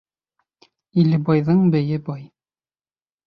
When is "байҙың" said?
1.27-1.61